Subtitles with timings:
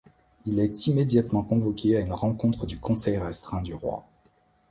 [0.47, 4.03] Il est immédiatement convoqué à une rencontre du Conseil restreint du roi.